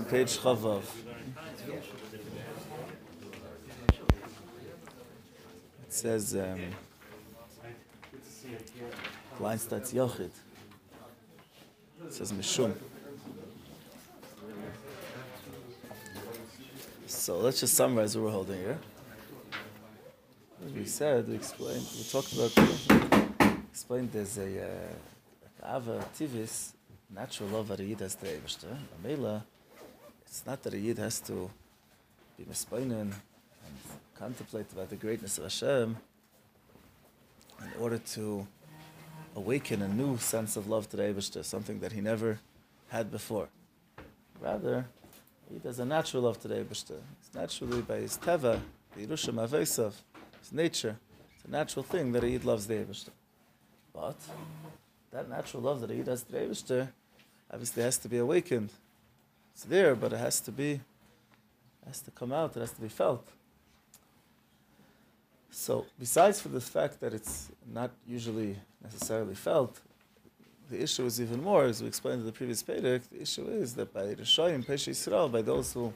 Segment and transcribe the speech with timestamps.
[0.00, 0.82] on page Chavav.
[5.82, 6.60] It says, um,
[9.38, 10.30] line starts Yochid.
[12.06, 12.72] It says Mishum.
[17.06, 18.78] So let's just summarize what we're holding here.
[20.64, 24.64] As we said, we explained, we talked about, explained there's a,
[25.62, 26.72] uh, Ava Tivis,
[27.10, 28.26] natural love that a Yid has to
[29.02, 29.42] Amela,
[30.30, 31.50] it's not that a Yid has to
[32.38, 33.76] be mispoinen and
[34.14, 35.96] contemplate about the greatness of Hashem
[37.60, 38.46] in order to
[39.34, 42.38] awaken a new sense of love to the Eibishter, something that he never
[42.90, 43.48] had before.
[44.40, 44.86] Rather,
[45.52, 47.00] he has a natural love to the Eibishter.
[47.18, 48.60] It's naturally by his teva,
[48.96, 49.94] the Yerusham Avesav,
[50.38, 50.96] his nature.
[51.34, 53.10] It's a natural thing that a Yid loves the Eibishter.
[53.92, 54.16] But
[55.10, 56.88] that natural love that a Yid has to the Eibishter
[57.52, 58.70] obviously has to be awakened.
[59.52, 60.80] It's there, but it has to be,
[61.86, 63.26] has to come out, it has to be felt.
[65.50, 69.80] So, besides for the fact that it's not usually necessarily felt,
[70.70, 73.74] the issue is even more, as we explained in the previous Pedic, the issue is
[73.74, 75.92] that by Rishoyim, Pesha Yisrael, by those who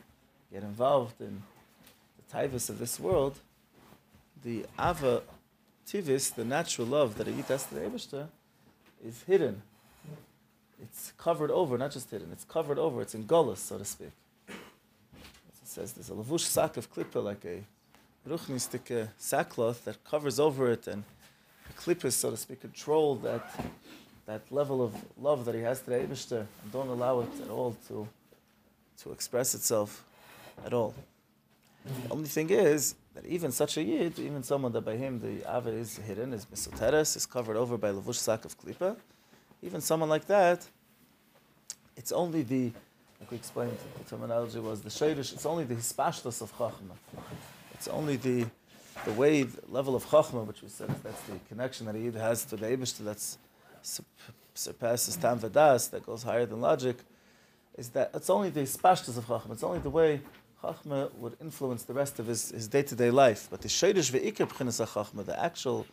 [0.53, 1.43] get involved in
[2.17, 3.39] the tivus of this world,
[4.43, 5.23] the Ava
[5.87, 8.27] Tivis, the natural love that a Yid has to the Eibishter,
[9.07, 9.63] is hidden.
[10.83, 14.13] It's covered over, not just hidden, it's covered over, it's in Golas, so to speak.
[14.49, 14.55] As
[15.63, 17.63] it says, there's a lavush sack of klippa, like a
[18.29, 21.05] ruchnistic sackcloth that covers over it, and
[21.67, 23.49] the klippas, so to speak, control that
[24.27, 27.77] that level of love that he has to the and don't allow it at all
[27.89, 28.09] to,
[29.03, 30.05] to express itself
[30.65, 30.95] at all.
[31.85, 35.43] The only thing is that even such a yid, even someone that by him the
[35.55, 38.97] ava is hidden, is misoteres, is covered over by lavush sack of klipa,
[39.65, 40.65] even someone like that,
[41.97, 42.73] it's only the,
[43.21, 46.97] like we explained, the terminology was the shadish, it's only the hispashtas of chachma.
[47.73, 48.47] It's only the
[49.05, 52.15] the way, the level of chachma, which we said that's the connection that a yid
[52.15, 53.21] has to the Eibishter, that
[54.55, 56.97] surpasses tam vadas, that goes higher than logic,
[57.77, 60.21] is that it's only the spashtas of Chachma, it's only the way
[60.63, 63.49] Chachma would influence the rest of his, day-to-day life.
[63.51, 65.87] But the shadish ve'ikr b'chinas Chachma, the actual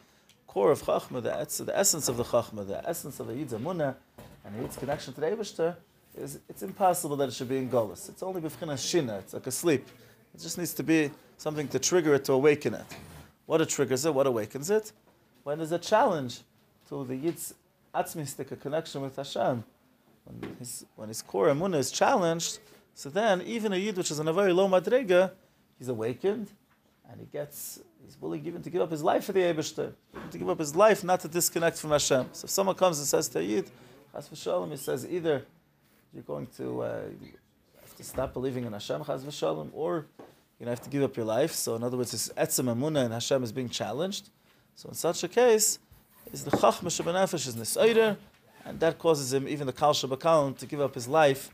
[0.52, 3.96] core of Chachma, the, the essence of the Chachma, the essence of the Yid's Amunah,
[4.44, 5.78] and Yid's connection to the Eibishter,
[6.18, 8.10] is it's impossible that it should be in Golis.
[8.10, 9.88] It's only b'chinas shina, it's like a sleep.
[10.36, 12.84] It just needs to be something to trigger it, to awaken it.
[13.46, 14.92] What triggers it, what awakens it?
[15.44, 16.42] When there's a challenge
[16.90, 17.54] to the Yid's
[17.96, 19.64] atzmistic, a connection with Hashem,
[20.26, 22.60] when his, when his core emunah is challenged,
[22.94, 25.32] so then even a yid which is in a very low madrega,
[25.80, 26.50] he's awakened,
[27.10, 27.80] and he gets,
[28.12, 29.94] he's willing even to give up his life for the Eibishter,
[30.32, 32.28] to give up his life not to disconnect from Hashem.
[32.34, 33.70] So if someone comes and says to yid,
[34.12, 35.46] Chas v'shalom, he says either
[36.14, 37.02] you're going to uh,
[37.80, 40.08] have to stop believing in Hashem, Chas v'shalom, or
[40.60, 41.54] you have to give up your life.
[41.54, 44.30] So in other words, his etzem emunah and Hashem is being challenged.
[44.76, 45.80] So in such a case,
[46.34, 48.18] is the Chachma Shabbanefesh is Nisayder,
[48.66, 51.52] and that causes him, even the Kal Shabbakalm, to give up his life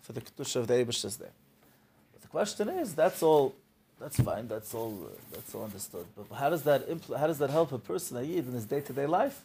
[0.00, 1.16] for the Kedusha of the Eibishter.
[1.18, 3.54] But the question is, that's all,
[4.02, 6.04] that's fine, that's all, that's all understood.
[6.16, 8.64] But how does that impl- how does that help a person, a Yid, in his
[8.64, 9.44] day-to-day life?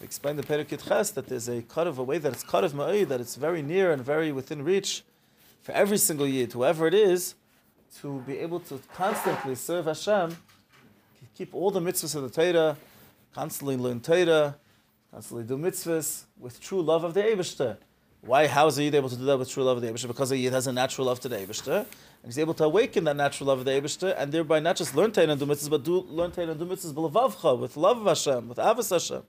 [0.00, 2.62] We explained the Perikit Ches that there's a cut of a way that it's cut
[2.62, 5.02] of Ma'id, that it's very near and very within reach
[5.62, 7.34] for every single Yid, whoever it is,
[8.00, 10.36] to be able to constantly serve Hashem,
[11.36, 12.76] keep all the mitzvahs of the Torah,
[13.34, 14.56] constantly learn Torah,
[15.10, 17.76] constantly do mitzvahs with true love of the Eibishter.
[18.22, 18.46] Why?
[18.46, 20.06] How is a Yid able to do that with true love of the Eibishter?
[20.06, 23.04] Because a Yid has a natural love to the Eibishter, and he's able to awaken
[23.04, 25.70] that natural love of the Eibishter, and thereby not just learn Torah and do mitzvahs,
[25.70, 29.22] but do learn Torah and do mitzvahs b'levavcha, with love of Hashem, with avos Hashem.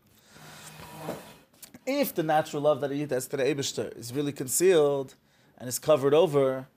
[1.86, 5.16] If the natural love that a Yid has to the Eibishter is really concealed
[5.58, 6.68] and is covered over,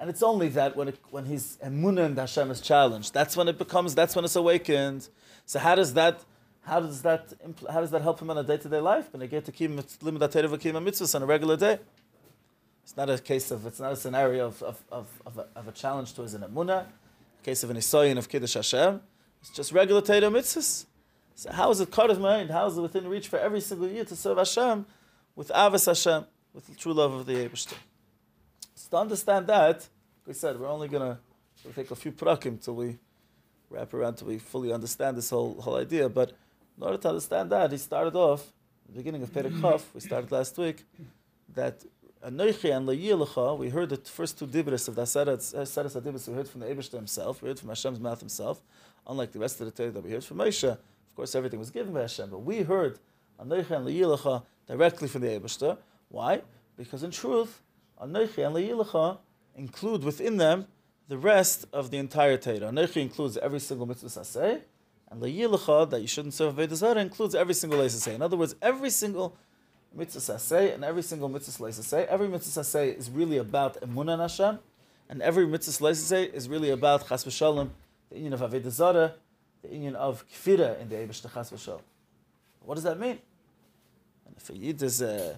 [0.00, 3.46] and it's only that when, it, when his emunah and Hashem is challenged, that's when
[3.46, 5.08] it becomes, that's when it's awakened.
[5.44, 6.24] So how does that
[6.64, 7.32] how does that
[7.70, 9.12] how does that help him on a day to day life?
[9.12, 11.78] When I get to keep mitzvahs on a regular day,
[12.84, 15.68] it's not a case of it's not a scenario of of, of, of, a, of
[15.68, 19.00] a challenge to his emunah, a case of an isoyin of kiddush Hashem.
[19.40, 20.86] It's just regular Torah mitzvahs.
[21.34, 22.50] So how is it cut of mind?
[22.50, 24.86] How is it within reach for every single year to serve Hashem
[25.34, 27.74] with avos Hashem, with the true love of the Eibushter?
[28.76, 29.88] So to understand that,
[30.26, 31.18] we said we're only gonna
[31.64, 32.98] we'll take a few prakim till we
[33.70, 36.32] wrap around till we fully understand this whole whole idea, but
[36.76, 38.52] in order to understand that, he started off,
[38.86, 40.84] the beginning of Perikov, we started last week,
[41.54, 41.84] that
[42.26, 46.48] Anoichi and Layilacha, we heard the first two dibris of the Aseres Adibris we heard
[46.48, 48.62] from the Abishta himself, we heard from Hashem's mouth himself,
[49.06, 50.70] unlike the rest of the Torah that we heard from Moshe.
[50.70, 52.98] Of course, everything was given by Hashem, but we heard
[53.40, 55.78] Anoichi and Layilacha directly from the Abishta.
[56.08, 56.42] Why?
[56.76, 57.60] Because in truth,
[58.00, 59.18] Anochi and Le'ilacha
[59.56, 60.66] include within them
[61.08, 62.58] the rest of the entire Torah.
[62.60, 64.60] Anochi includes every single mitzvah saseh,
[65.12, 68.14] and Le'ilacha, that you shouldn't serve Avodah includes every single leisaseh.
[68.14, 69.36] In other words, every single
[69.94, 74.58] mitzvah saseh and every single mitzvah leisaseh, every mitzvah saseh is really about emunah Hashem,
[75.10, 77.68] and every mitzvah leisaseh is really about chas v'shalom,
[78.08, 79.12] the union of Avodah
[79.62, 81.82] the union of kfira in the Eibush chas v'shalom.
[82.60, 83.18] What does that mean?
[84.26, 85.36] And if a yid is uh,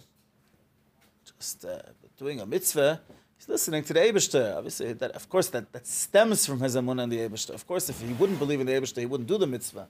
[1.36, 1.80] just uh,
[2.16, 3.00] doing a mitzvah,
[3.44, 4.56] he's listening to the Eibishter.
[4.56, 7.50] Obviously, that of course that, that stems from his amun and the Eibishter.
[7.50, 9.86] Of course, if he wouldn't believe in the Eibishter, he wouldn't do the mitzvah.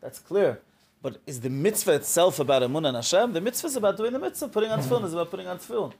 [0.00, 0.60] That's clear.
[1.00, 3.32] But is the mitzvah itself about amun and Hashem?
[3.32, 4.48] The mitzvah is about doing the mitzvah.
[4.48, 5.92] Putting on tefillin is about putting on tefillin.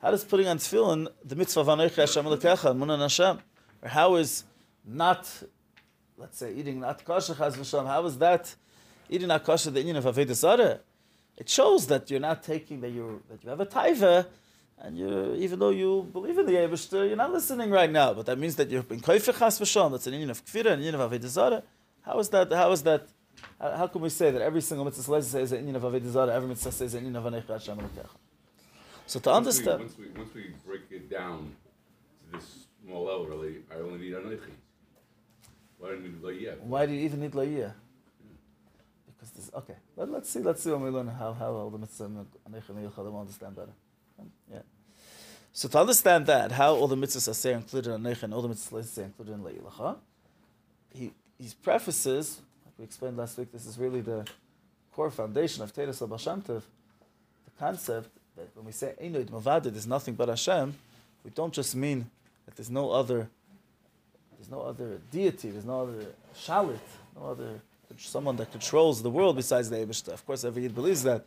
[0.00, 3.38] How does putting on tefillin the mitzvah of Anoich Hashem Lekecha, amun and Hashem?
[3.82, 4.44] Or how is
[4.86, 5.30] not,
[6.16, 8.54] let's say, eating not kosher chaz v'shalom, how is that
[9.10, 10.80] eating not kosher the union of Zarah?
[11.36, 14.26] It shows that you're not taking, that, you that you have a taiva,
[14.82, 18.14] and you, even though you believe in the Eibishter, you're not listening right now.
[18.14, 19.92] But that means that you're in koifer chas v'shalom.
[19.92, 21.62] That's an union of kfira, an union of avodah zarah.
[22.02, 22.50] How is that?
[22.50, 23.06] How is that?
[23.60, 26.32] How, how can we say that every single mitzvah says an union of avodah zarah,
[26.32, 27.78] every mitzvah says an union of anech Hashem
[29.06, 31.52] So to Once we, understand, once we, once we break it down
[32.24, 34.52] to this small level, really, I only need Anochi.
[35.78, 36.60] Why do I need Loyeh?
[36.60, 37.72] why do you even need la'iyah?
[39.06, 39.50] Because this.
[39.54, 40.40] Okay, Let, let's see.
[40.40, 43.72] Let's see when we learn how how all the mitzvah and Yechad will understand better.
[44.50, 44.58] Yeah.
[45.52, 48.42] So to understand that, how all the mitzvahs are say included in Anech and all
[48.42, 49.96] the mitzvahs are included in Le'ilacha,
[50.92, 54.26] he, he prefaces, like we explained last week, this is really the
[54.92, 56.62] core foundation of Teres Abba the
[57.58, 60.74] concept that when we say Einoid Mavadid there's nothing but Hashem,
[61.24, 62.10] we don't just mean
[62.46, 63.28] that there's no other
[64.38, 66.78] there's no other deity, there's no other shalit,
[67.14, 67.60] no other
[67.98, 70.12] someone that controls the world besides the Eibushter.
[70.12, 71.24] Of course, every Yid believes that.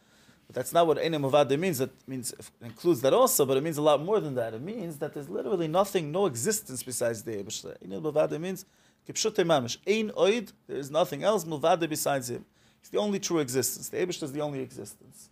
[0.47, 1.77] But that's not what Eine Mavade means.
[1.77, 4.53] That means includes that also, but it means a lot more than that.
[4.53, 7.75] It means that there's literally nothing, no existence besides the Eibushter.
[7.83, 8.65] Eine Mavade means
[9.07, 9.77] Kipshute Mamish.
[9.87, 12.45] Ein Oid, there is nothing else, Mavade besides him.
[12.81, 13.89] It's the only true existence.
[13.89, 15.29] The Eibushter is the only existence.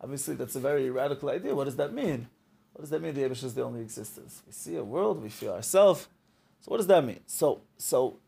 [0.00, 1.54] Obviously, that's a very radical idea.
[1.54, 2.28] What does that mean?
[2.72, 3.14] What does that mean?
[3.14, 4.42] The Eibushter is the only existence.
[4.46, 6.08] We see a world, we feel ourselves.
[6.60, 7.20] So what does that mean?
[7.26, 8.18] So, so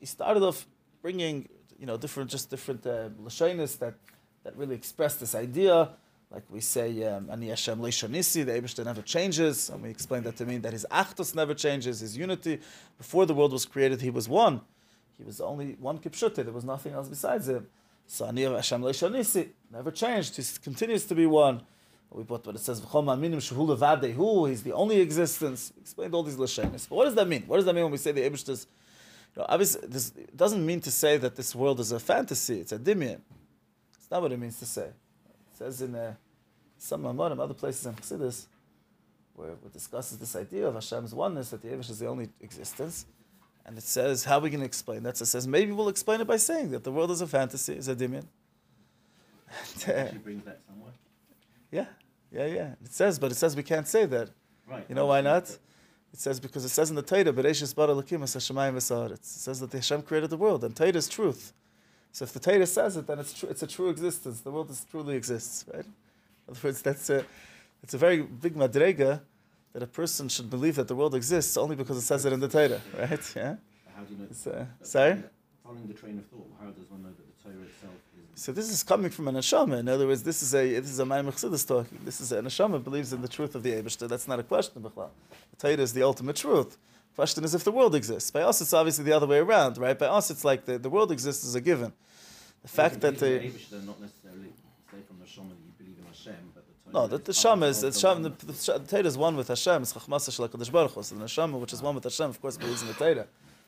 [0.00, 0.66] he started off
[1.02, 1.48] bringing,
[1.78, 3.94] you know, different, just different uh, that
[4.44, 5.90] that really express this idea.
[6.30, 10.36] Like we say, um, Ani Hashem Leishonisi, the Abishta never changes, and we explain that
[10.36, 12.60] to mean that his Achtos never changes, his unity.
[12.98, 14.60] Before the world was created, he was one.
[15.18, 17.68] He was only one Kipshute, there was nothing else besides him.
[18.06, 21.62] So Ani Hashem Leishonisi never changed, he continues to be one.
[22.10, 25.72] We put what it says, he's the only existence.
[25.80, 26.88] Explained all these Lashonis.
[26.88, 27.42] But what does that mean?
[27.48, 28.68] What does that mean when we say the Abishta's
[29.34, 32.60] you know, obviously, this doesn't mean to say that this world is a fantasy.
[32.60, 33.20] It's a dimion.
[34.14, 34.84] Not what it means to say.
[34.84, 36.14] It says in uh,
[36.78, 38.44] some Mamorim, other places in Chassidus,
[39.34, 43.06] where it discusses this idea of Hashem's oneness, that the Avish is the only existence.
[43.66, 45.16] And it says, how are we going to explain that?
[45.16, 47.72] So it says, maybe we'll explain it by saying that the world is a fantasy,
[47.74, 48.26] is a dimion.
[49.84, 50.92] And, uh, brings that somewhere.
[51.72, 51.86] Yeah,
[52.30, 52.74] yeah, yeah.
[52.84, 54.30] It says, but it says we can't say that.
[54.70, 54.86] Right.
[54.88, 55.50] You know why not?
[55.50, 59.24] It says because it says in the Torah, "Bereshis bara Elokim es hashamayim v'saaretz." It
[59.24, 61.52] says that the Hashem created the world, and Torah is truth.
[62.14, 63.48] So if the Torah says it, then it's true.
[63.48, 64.38] It's a true existence.
[64.38, 65.84] The world is, truly exists, right?
[65.84, 67.24] In other words, that's a,
[67.82, 69.20] it's a very big madrega
[69.72, 72.38] that a person should believe that the world exists only because it says it in
[72.38, 73.32] the Torah, right?
[73.34, 73.56] Yeah.
[73.96, 74.26] How do you know?
[74.30, 75.24] It's, uh, sorry.
[75.64, 77.94] Following the train of thought, how does one know that the Torah itself
[78.32, 78.40] is?
[78.40, 79.80] So this is coming from an neshama.
[79.80, 81.98] In other words, this is a this is a Maimon Chassidus talking.
[82.04, 84.08] This is a neshama believes in the truth of the Eibushter.
[84.08, 85.10] That's not a question, B'chlal.
[85.50, 86.78] The Torah is the ultimate truth.
[87.14, 88.30] Question is if the world exists.
[88.30, 89.98] By us, it's obviously the other way around, right?
[89.98, 91.92] By us, it's like the, the world exists as a given.
[92.62, 93.52] The fact that the
[93.86, 94.52] not necessarily
[94.90, 97.66] say from the Shama you believe in Hashem, but the no, the, the is Shama
[97.66, 99.82] is the, Shama, one- the, the, the Torah is one with Hashem.
[99.82, 101.02] It's Chachmasa Shel Hakadosh Baruch Hu.
[101.02, 103.26] So the Neshama, which is one with Hashem, of course, believes in the Torah.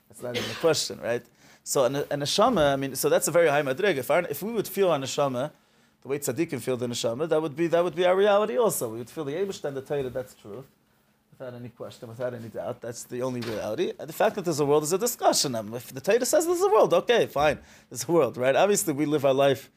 [0.08, 1.22] That's not even a question, right?
[1.62, 3.96] So an, an neshama, I mean, so that's a very high madrig.
[3.96, 5.50] If, our, if we would feel our neshama,
[6.02, 8.88] the way tzaddikim feel the neshama, that would be that would be our reality also.
[8.88, 10.08] We would feel the Eibush and the Torah.
[10.08, 10.64] That's truth,
[11.38, 12.80] without any question, without any doubt.
[12.80, 13.92] That's the only reality.
[13.98, 15.54] The fact that there's a world is a discussion.
[15.54, 17.58] Um, if the Torah says there's a world, okay, fine,
[17.90, 18.56] there's a world, right?
[18.56, 19.70] Obviously, we live our life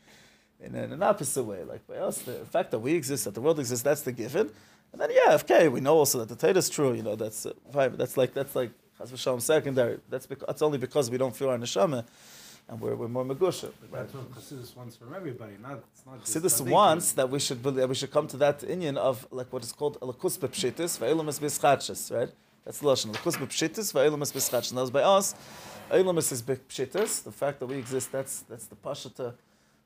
[0.61, 1.63] in an, opposite way.
[1.63, 4.49] Like by us, the fact that we exist, that the world exists, that's the given.
[4.91, 6.93] And then yeah, okay, we know also that the Torah is true.
[6.93, 7.95] You know, that's uh, fine.
[7.97, 9.99] That's like that's like Chas secondary.
[10.09, 12.05] That's because that's only because we don't feel our neshama,
[12.69, 13.63] and we're, we're more megusha.
[13.63, 13.91] Right?
[13.91, 15.53] That's what Chassidus wants from everybody.
[15.61, 18.59] Not, it's not Chassidus wants that we should believe, that we should come to that
[18.59, 22.29] inyan of like what is called alakus bepshitis ve'elamus bischatches, right?
[22.63, 24.73] That's the lashon alakus bepshitis ve'elamus bischatches.
[24.73, 25.35] Now, by us,
[25.91, 27.23] elamus is bepshitis.
[27.23, 29.31] The fact that we exist, that's that's the pashata, uh,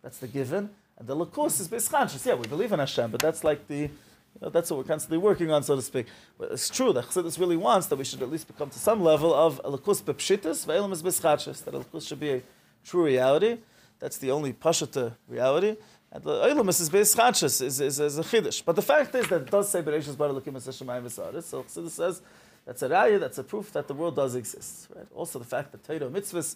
[0.02, 2.26] that's the given, and the lakus is bischatches.
[2.26, 3.90] Yeah, we believe in Hashem, but that's like the
[4.36, 6.08] You know, that's what we're constantly working on, so to speak.
[6.40, 9.00] But it's true that Chassidus really wants that we should at least become to some
[9.04, 12.42] level of Elikus bepshitis, ve'elam is beschachis, that Elikus should be a
[12.84, 13.60] true reality.
[14.00, 15.78] That's the only pashata reality.
[16.12, 18.64] And the Eilumis is beschachis, is, is, is a chiddush.
[18.64, 21.64] But the fact is that it does say Bereshis Bar Elikim es Hashemayim v'saris, so
[21.64, 22.22] Chassidus says
[22.66, 24.90] that's a raya, that's a proof that the world does exist.
[24.96, 25.08] Right?
[25.16, 26.56] Also the fact that Torah mitzvahs,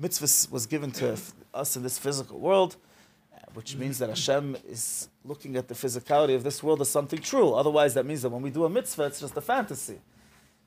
[0.00, 1.16] mitzvahs was given to
[1.54, 2.76] us in this physical world,
[3.32, 7.20] uh, which means that Hashem is looking at the physicality of this world as something
[7.20, 7.54] true.
[7.54, 10.00] Otherwise, that means that when we do a mitzvah, it's just a fantasy,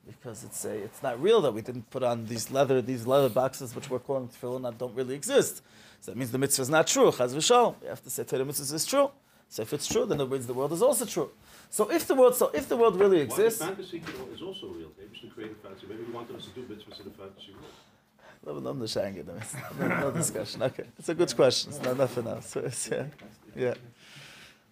[0.06, 3.28] because it's a, it's not real that we didn't put on these leather these leather
[3.28, 5.62] boxes which we're calling tefillin that don't really exist.
[6.00, 7.10] So that means the mitzvah is not true.
[7.10, 7.74] Chaz v'shal.
[7.82, 9.10] We have to say Torah mitzvah is true.
[9.48, 11.30] So if it's true, then it means the world is also true.
[11.70, 14.02] So if the world, so if the world really Well, the fantasy
[14.34, 14.90] is also real.
[14.98, 15.86] Maybe should create a fantasy.
[15.88, 17.72] Maybe he wanted us to do mitzvahs in a fantasy world.
[19.26, 20.62] no, no, no, discussion.
[20.62, 21.72] Okay, it's a good question.
[21.72, 22.50] It's not nothing else.
[22.50, 23.06] So it's, yeah,
[23.56, 23.74] yeah.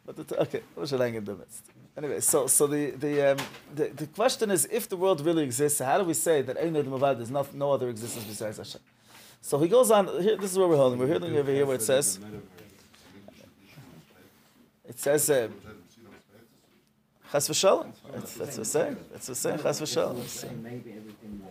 [0.07, 1.65] But it's, okay, the in the midst?
[1.97, 3.39] Anyway, so so the the, um,
[3.75, 6.77] the the question is, if the world really exists, how do we say that Ein
[6.77, 8.81] Od Milvad there's no, no other existence besides Hashem?
[9.41, 10.09] So he goes on.
[10.21, 10.99] Here, this is where we're holding.
[10.99, 12.19] We're holding over here where it says.
[14.89, 15.31] It says.
[15.31, 15.49] Uh,
[17.31, 17.93] Chas v'shalom.
[18.13, 18.97] That's that's what we're saying.
[19.11, 19.59] That's what we're saying.
[19.59, 20.21] Chas v'shalom.
[20.21, 21.43] It's, Say maybe everything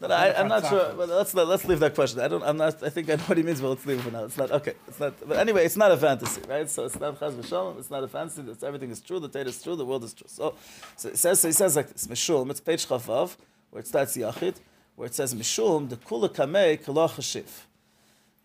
[0.00, 0.92] no, I, I'm not sure.
[0.96, 2.20] But let's let's leave that question.
[2.20, 2.42] I don't.
[2.42, 2.82] I'm not.
[2.82, 4.24] I think I know what he means, but let's leave it for now.
[4.24, 4.74] It's not okay.
[4.88, 5.14] It's not.
[5.26, 6.68] But anyway, it's not a fantasy, right?
[6.68, 7.78] So it's not v'shalom.
[7.78, 8.42] It's not a fantasy.
[8.50, 9.20] It's, everything is true.
[9.20, 9.76] The Torah is true.
[9.76, 10.26] The world is true.
[10.28, 10.54] So,
[10.96, 11.40] so it says.
[11.40, 12.06] So he says like this.
[12.06, 12.50] Mishulm.
[12.50, 13.36] It's page chavav,
[13.70, 14.56] where it starts yachid,
[14.96, 15.88] where it says Mishulm.
[15.88, 17.48] The kula kamei kala chashiv.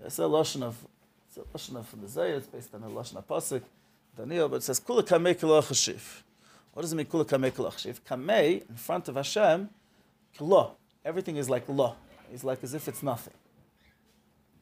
[0.03, 0.77] It's a lashon of.
[1.27, 2.37] It's a lashon of the Zayir.
[2.37, 3.63] It's based on a lashon of pasuk,
[4.17, 6.21] Daniel, but it says kula kamei kala chashiv.
[6.73, 7.99] What does it mean kula kamei kala chashiv?
[8.07, 9.69] Kamei in front of Hashem,
[10.37, 10.71] kala.
[11.05, 11.95] Everything is like law.
[12.33, 13.33] It's like as if it's nothing.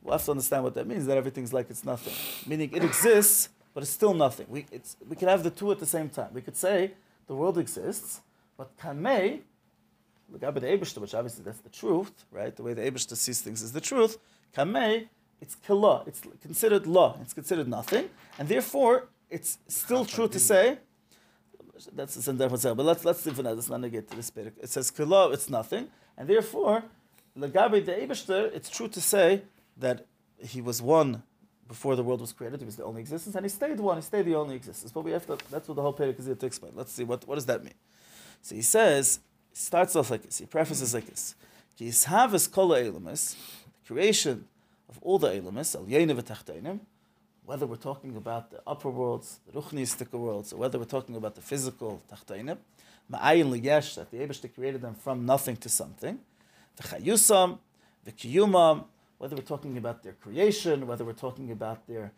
[0.01, 2.13] We'll have to understand what that means, that everything's like it's nothing.
[2.47, 4.45] Meaning it exists, but it's still nothing.
[4.49, 6.29] We, it's, we could have the two at the same time.
[6.33, 6.91] We could say
[7.27, 8.21] the world exists,
[8.57, 9.41] but kamei,
[10.31, 12.55] the Eibishter, which obviously that's the truth, right?
[12.55, 14.17] The way the Eibishter sees things is the truth.
[14.55, 15.07] Kamei,
[15.41, 16.03] it's kala.
[16.07, 17.17] It's considered law.
[17.21, 18.09] It's considered nothing.
[18.39, 20.79] And therefore, it's still true to say,
[21.95, 23.51] that's the a different but let's let's leave it now.
[23.51, 24.53] Let's not negate this bit.
[24.61, 26.83] It says kala, it's nothing, and therefore,
[27.37, 29.43] legabe the Eibishter, it's true to say
[29.77, 30.05] that
[30.39, 31.23] he was one
[31.67, 32.59] before the world was created.
[32.59, 33.97] He was the only existence, and he stayed one.
[33.97, 34.91] He stayed the only existence.
[34.91, 35.37] But we have to.
[35.51, 36.73] That's what the whole Perek is here to explain.
[36.75, 37.75] Let's see what what does that mean.
[38.41, 39.19] So he says,
[39.53, 40.37] starts off like this.
[40.39, 41.35] He prefaces like this:
[43.85, 44.47] creation
[44.89, 46.79] of all the elamis, al
[47.47, 51.33] whether we're talking about the upper worlds, the ruchnistic worlds, or whether we're talking about
[51.33, 52.57] the physical tachtainim,
[53.09, 56.19] ma'ayin liyesh, that the Abishta created them from nothing to something,
[56.75, 57.57] the chayusam,
[58.03, 58.83] the kiyumam,
[59.17, 62.11] whether we're talking about their creation, whether we're talking about their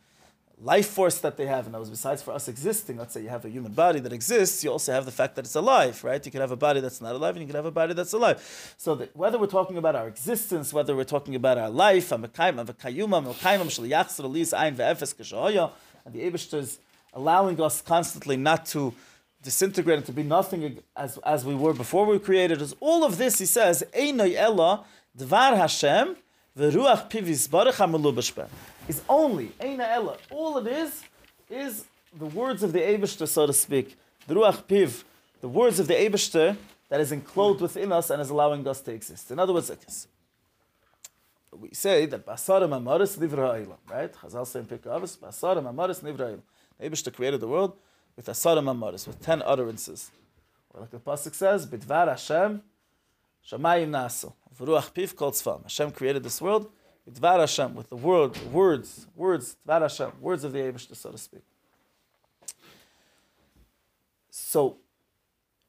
[0.62, 3.30] life force that they have, and that was besides for us existing, let's say you
[3.30, 6.26] have a human body that exists, you also have the fact that it's alive, right?
[6.26, 8.12] You can have a body that's not alive, and you can have a body that's
[8.14, 8.76] alive.
[8.78, 12.24] So that whether we're talking about our existence, whether we're talking about our life, and
[12.24, 12.28] the
[16.22, 16.80] Abishter is
[17.14, 18.94] allowing us constantly not to
[19.42, 23.06] disintegrate and to be nothing as, as we were before we were created, is all
[23.06, 24.84] of this, he says, Einoi Ella,
[25.18, 26.18] Dvar Hashem,
[26.58, 28.50] Veruach Pivis Baruch HaMelubashben
[28.90, 30.18] is only Eina Ella.
[30.32, 31.04] All it is
[31.50, 31.86] is
[32.18, 33.96] the words of the Abishter, so to speak.
[34.28, 35.04] The Ruach Piv,
[35.42, 36.58] the words of the Abishter
[36.90, 39.30] that is enclosed within us and is allowing us to exist.
[39.30, 40.08] In other words, like this.
[41.52, 44.12] We say that Basarim Amaris Nivra Eilam, right?
[44.12, 46.42] Chazal say in Pekavis, Basarim Amaris Nivra Eilam.
[46.80, 47.78] The Abishter created the world
[48.16, 50.12] with Asarim Amaris, with ten utterances.
[50.74, 52.62] Or like the Pasuk says, Bidvar Hashem,
[53.48, 54.36] Shamayim Naso.
[54.60, 55.64] V'ruach Piv Kol Tzvam.
[55.64, 56.72] Hashem created this world
[57.14, 61.18] Dvar Hashem, with the word, words, words, Dvar Hashem, words of the Eibushter, so to
[61.18, 61.44] speak.
[64.30, 64.78] So,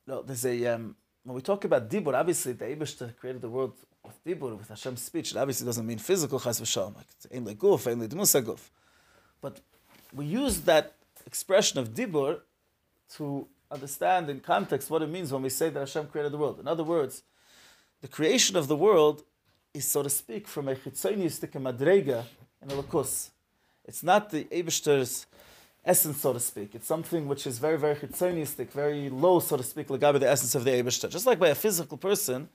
[0.07, 3.75] no, there's a, um, when we talk about Dibur, obviously the Eibushter created the world
[4.05, 5.33] with Dibur, with Hashem's speech.
[5.33, 7.85] It obviously doesn't mean physical Chas v'shalom, like it's Ein Leguf,
[8.45, 8.71] Guf.
[9.41, 9.61] But
[10.15, 10.95] we use that
[11.27, 12.41] expression of Dibur
[13.17, 16.59] to understand in context what it means when we say that Hashem created the world.
[16.59, 17.23] In other words,
[18.01, 19.25] the creation of the world
[19.73, 22.25] is, so to speak, from a chitzonistic madrega
[22.63, 23.31] in a lakus.
[23.85, 25.27] It's not the Abishter's
[25.85, 26.75] essence, so to speak.
[26.75, 30.55] It's something which is very, very chitzonistic, very low, so to speak, legabe the essence
[30.55, 31.09] of the Abishter.
[31.09, 32.49] Just like by a physical person,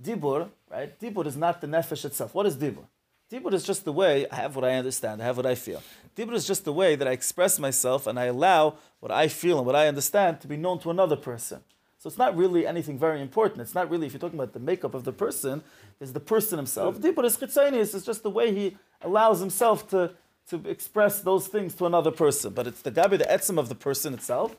[0.00, 0.98] dibur, right?
[0.98, 2.34] Dibur is not the nefesh itself.
[2.34, 2.84] What is dibur?
[3.32, 5.82] Dibur is just the way I have what I understand, I have what I feel.
[6.16, 9.56] Dibur is just the way that I express myself and I allow what I feel
[9.58, 11.60] and what I understand to be known to another person.
[12.00, 13.60] So it's not really anything very important.
[13.60, 15.62] It's not really, if you're talking about the makeup of the person,
[16.00, 16.96] is the person himself.
[16.96, 17.02] Mm.
[17.02, 20.12] Dibur is chitzonius, it's just the way he allows himself to,
[20.48, 22.54] to express those things to another person.
[22.54, 24.56] But it's the gabi, the etzim of the person itself.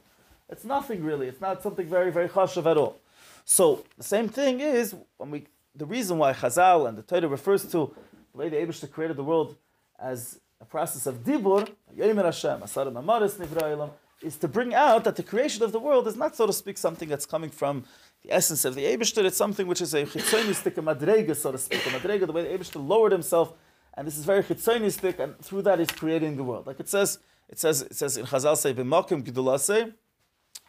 [0.50, 1.27] It's nothing really.
[1.27, 3.00] It's not something very, very chashav at all.
[3.43, 7.63] So the same thing is when we the reason why Chazal and the Torah refers
[7.71, 7.95] to
[8.33, 9.55] the way the Eibushter created the world
[9.98, 11.67] as a process of dibur,
[11.98, 13.89] Yomer Hashem, Asarim Amaris Nivra
[14.23, 16.77] is to bring out that the creation of the world is not, so to speak,
[16.77, 17.83] something that's coming from
[18.23, 19.23] the essence of the Eibushter.
[19.25, 22.43] It's something which is a chitzonistic, a madrega, so to speak, a madrega, the way
[22.43, 23.53] the Eibushter lowered himself,
[23.95, 26.67] and this is very chitzonistic, and through that he's creating the world.
[26.67, 29.93] Like it says, it says, it says in Chazal say, "B'makim gedulase,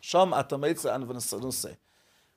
[0.01, 1.77] sham atameitza an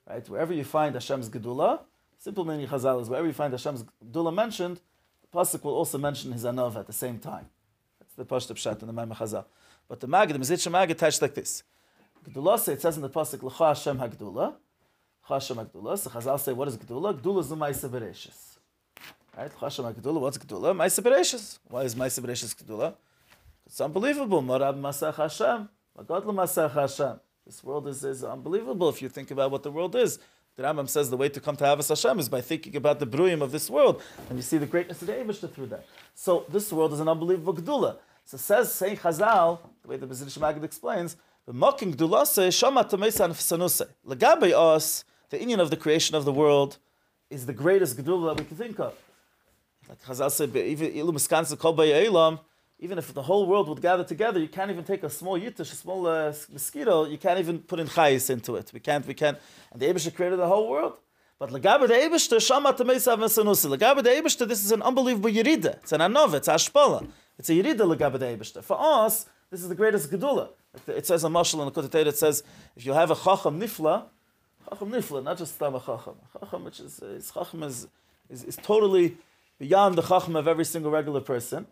[0.08, 1.80] Right, wherever you find Hashem's gedula,
[2.20, 4.82] simple meaning Chazal is wherever you find Hashem's gedula mentioned,
[5.22, 7.48] the pasuk will also mention his anav at the same time.
[8.00, 9.46] That's the pashtup pshat in the Maimah Chazal.
[9.88, 11.64] But the Magid, the Mizitcha Magid, touched like this.
[12.28, 14.56] Gedula it says in the pasuk L'cha Hashem Hagdula.
[15.24, 15.98] Hashem Hagdula.
[15.98, 17.20] So Chazal say, what is Gedula?
[17.20, 18.58] Gedula is the Ma'isa Bereshis.
[19.38, 19.52] Right?
[19.60, 20.20] Hashem Hagdula.
[20.20, 20.76] What's Gedula?
[20.76, 21.60] Ma'isa Bereshis.
[21.68, 22.96] Why is Ma'isa Bereshis Gedula?
[23.66, 24.42] It's unbelievable.
[24.42, 25.70] Marab Masach Hashem.
[25.98, 27.20] Magadla Masach Hashem.
[27.46, 30.18] This world is, is unbelievable if you think about what the world is.
[30.56, 33.06] The Rambam says the way to come to Havas Hashem is by thinking about the
[33.06, 35.86] bruyim of this world, and you see the greatness of the Eibushter through that.
[36.16, 37.98] So this world is an unbelievable gedula.
[38.26, 41.16] So says saying Chazal, the way the Bezin Magid explains,
[41.46, 43.88] the mocking gedulase shama tamesan fsanuse.
[44.06, 46.80] Legabe us, the union of the creation of the world
[47.30, 48.96] is the greatest gedula that we can think of.
[49.88, 50.56] Like Chazal said,
[52.80, 55.72] even if the whole world would gather together, you can't even take a small yitish,
[55.72, 58.72] a small uh, mosquito, you can't even put in chayis into it.
[58.74, 59.38] We can't, we can't.
[59.72, 60.98] And the Abishah created the whole world.
[61.38, 63.78] But Lagabe the Abishah, Shama Tameisav Mesanusi.
[63.78, 65.76] Lagabe the Abishah, this is an unbelievable yirida.
[65.76, 67.08] It's an anov, it's ashpala.
[67.38, 68.64] It's a yirida Lagabe Abishah.
[68.64, 70.50] For us, this is the greatest gedula.
[70.88, 72.44] It says a mashal in the Kotetayt, it says,
[72.76, 74.06] if you have a chacham nifla,
[74.70, 76.16] chacham nifla, not just tam a chacham.
[76.40, 77.02] Chacham, which is,
[77.34, 77.88] chacham is,
[78.30, 79.18] is, is totally
[79.60, 81.68] beyond the chacham of every single regular person.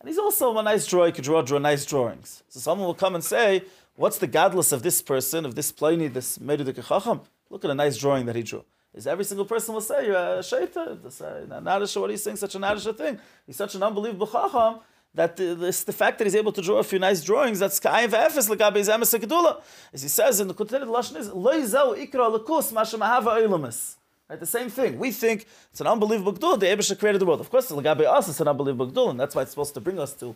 [0.00, 2.42] And he's also a nice drawer, he could draw, draw nice drawings.
[2.48, 3.62] So someone will come and say,
[3.96, 7.20] What's the godless of this person, of this Pliny, this Medudik Chacham?
[7.50, 8.64] Look at a nice drawing that he drew.
[8.94, 12.36] Is every single person will say, You're a shaita, Nadisha, uh, what are you saying,
[12.36, 13.18] such a Nadisha thing?
[13.44, 14.80] He's such an unbelievable Chacham
[15.14, 17.80] that the, this, the fact that he's able to draw a few nice drawings, that's
[17.80, 19.60] kayin v'efes l'gabe his emes
[19.92, 23.96] As he says in the Kutenet Lashon is, lo yizau ikra l'kus ma shemahava eilumis.
[24.28, 24.98] Right, the same thing.
[24.98, 26.60] We think it's an unbelievable gdul.
[26.60, 27.40] The Abisha created the world.
[27.40, 29.98] Of course, Lagabe us it's an unbelievable gdul, and that's why it's supposed to bring
[29.98, 30.34] us to,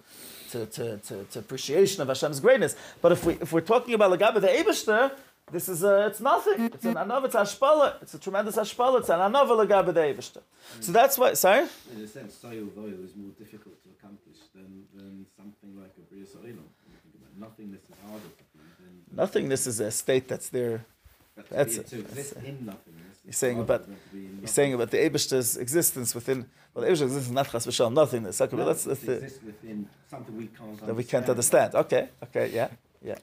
[0.50, 2.74] to, to, to, to appreciation of Hashem's greatness.
[3.02, 5.12] But if we if we're talking about Lagabe the Abishter,
[5.50, 6.70] this is a, it's nothing.
[6.72, 7.26] It's an anov.
[7.26, 8.00] It's ashpala.
[8.00, 9.00] It's a tremendous ashpala.
[9.00, 10.40] It's an anov Lagabe the Abishter.
[10.80, 11.34] So that's why.
[11.34, 11.66] Sorry.
[11.94, 13.74] In a sense, soil oil is more difficult
[14.54, 16.26] than, than something like a bria
[17.38, 19.16] Nothingness is harder to do than.
[19.16, 20.84] Nothingness is a state that's there.
[21.50, 23.16] That's, that's, that's in nothingness.
[23.24, 23.88] He's saying about
[24.40, 27.90] he's saying about the Eibushter's existence within well the Eibushter's existence is not chas v'shal
[27.90, 28.38] nothingness.
[28.42, 29.14] Okay, no, but that's, that's the,
[29.46, 31.74] within something we can't that we can't understand.
[31.74, 32.68] Okay, okay, yeah,
[33.02, 33.16] yeah.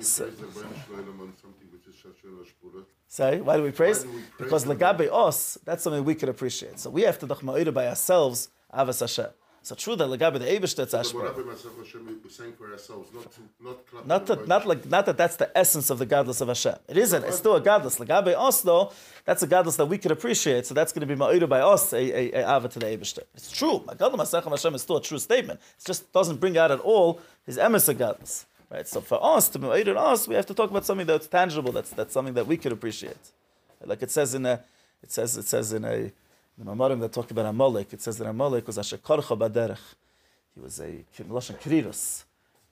[0.00, 0.30] So,
[3.06, 4.04] Sorry, why do we praise?
[4.04, 6.78] Do we praise because legabe os, that's something we can appreciate.
[6.78, 9.26] So we have to dachma'ira by ourselves, avas Hashem.
[9.64, 11.22] So true that legabe the Eibush that's ashpar.
[14.04, 16.74] Not that, not like, not that that's the essence of the godless of Hashem.
[16.88, 17.24] It isn't.
[17.24, 17.98] It's still a godless.
[18.00, 18.92] Legabe us though,
[19.24, 20.66] that's a godless that we can appreciate.
[20.66, 23.20] So that's going to be ma'ira by us a, a, a ava to the Eibush.
[23.34, 23.84] It's true.
[23.86, 25.60] Gadol Masechem Hashem is still a true statement.
[25.78, 28.46] It just doesn't bring out at all his emes of godless.
[28.68, 28.88] Right.
[28.88, 31.70] So for us to ma'ira us, we have to talk about something that's tangible.
[31.70, 33.16] That's that's something that we can appreciate.
[33.84, 34.60] Like it says in a,
[35.02, 36.10] it says it says in a
[36.58, 39.78] the Mamarim that talk about Amalek, it says that Amalek was Asher Korcha Baderech.
[40.54, 42.24] He was a Lashon Kriros.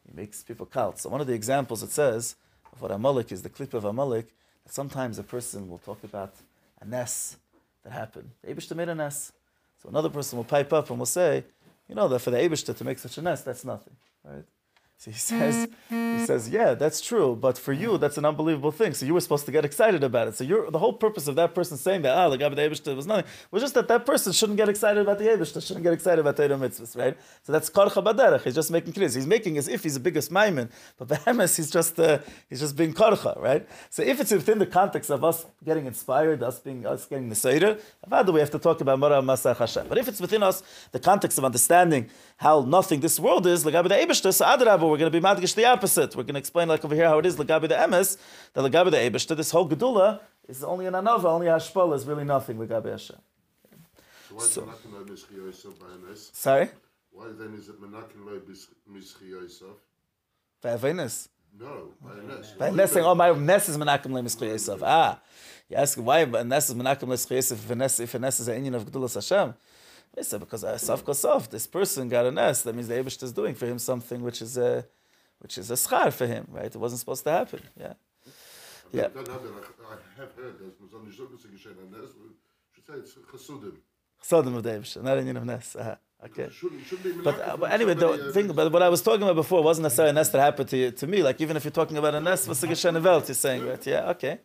[0.06, 0.98] He makes people cult.
[0.98, 2.36] So one of the examples it says
[2.72, 4.28] of what Amalek is, the clip of Amalek,
[4.64, 6.34] that sometimes a person will talk about
[6.80, 7.36] a ness
[7.84, 8.30] that happened.
[8.42, 9.32] The Abishta made a ness.
[9.82, 11.44] So another person will pipe up and will say,
[11.88, 13.96] you know, that for the Abishta to make such a ness, that's nothing.
[14.24, 14.44] Right?
[15.00, 18.92] So he says, he says, yeah, that's true, but for you, that's an unbelievable thing.
[18.92, 20.34] So you were supposed to get excited about it.
[20.34, 23.06] So you're, the whole purpose of that person saying that, ah, the Gabi Eibishter was
[23.06, 26.20] nothing, was just that that person shouldn't get excited about the Eibishter, shouldn't get excited
[26.20, 27.16] about Torah mitzvahs, right?
[27.44, 28.42] So that's Karcha Baderech.
[28.42, 29.08] He's just making clear.
[29.08, 32.18] He's making as if he's the biggest Maimon, but Behemes, he's just, uh,
[32.50, 33.66] he's just being Karcha, right?
[33.88, 37.34] So if it's within the context of us getting inspired, us being, us getting the
[37.34, 37.78] Seder,
[38.26, 39.86] do we have to talk about Mara Masach Hashem.
[39.88, 43.72] But if it's within us, the context of understanding how nothing this world is, the
[43.72, 44.44] Gabi Eibishter, so
[44.90, 46.16] we're going to be Madgish the opposite.
[46.16, 48.16] We're going to explain like over here how it is Lagabi the Emes,
[48.52, 52.24] the Lagabi the Ebishta, this whole Gedula is only an Anova, only Hashpal is really
[52.24, 53.16] nothing Lagabi Hashem.
[54.38, 54.68] So so,
[56.32, 56.68] Sorry?
[57.12, 58.40] Why then is it Menachem lo
[58.90, 59.66] Mizchi Yosef?
[60.62, 61.28] Ve'avenis.
[61.58, 62.56] No, Bayanes.
[62.56, 64.82] Bayanes saying, oh, my Nes is Menachem lo Mizchi Yosef.
[64.82, 65.20] Ah.
[65.68, 68.84] You ask why Nes is Menachem lo Mizchi Yosef if Nes is an Indian of
[68.86, 69.54] Gedulas Hashem?
[70.14, 72.64] They said because uh, Saf Kosov, this person got a nest.
[72.64, 74.84] That means the Abish is doing for him something which is a,
[75.38, 76.66] which is a schar for him, right?
[76.66, 77.60] It wasn't supposed to happen.
[77.78, 77.94] Yeah.
[78.92, 79.08] Yeah.
[79.14, 82.10] I have heard, dass man so nicht so ein bisschen geschehen an das,
[82.72, 83.76] should say it's Chasudim.
[84.22, 85.76] Sodim of the Abish, not in of nest.
[85.76, 85.94] Uh-huh.
[86.22, 86.50] Okay.
[87.24, 89.84] But, uh, but anyway, the uh, thing, but what I was talking about before wasn't
[89.84, 91.22] necessarily a nest that happened to you, to me.
[91.22, 93.26] Like even if you're talking about a nest, what's the Geshen Welt?
[93.26, 93.86] You're saying, right?
[93.86, 94.40] Yeah, okay.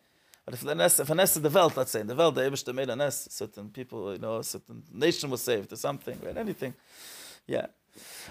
[0.46, 2.36] But if the nest, if a nest is the Welt, let's say in the Welt,
[2.36, 6.20] the Eibushter made a nest, certain people, you know, certain nation was saved or something,
[6.24, 6.38] right?
[6.38, 6.76] Anything,
[7.48, 7.66] yeah.